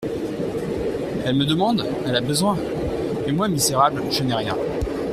Elle 1.23 1.35
me 1.35 1.45
demande, 1.45 1.85
elle 2.07 2.15
a 2.15 2.21
besoin! 2.21 2.57
et 3.27 3.31
moi, 3.31 3.47
misérable, 3.47 4.01
je 4.09 4.23
n'ai 4.23 4.33
rien. 4.33 4.57